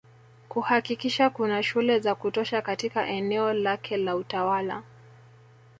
[0.49, 4.83] Kuhakikisha kuna shule za kutosha katika eneo lake la utawala